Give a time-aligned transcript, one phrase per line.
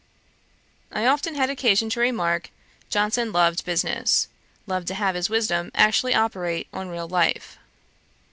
[0.91, 2.49] I often had occasion to remark,
[2.89, 4.29] Johnson loved business,
[4.65, 7.59] loved to have his wisdom actually operate on real life.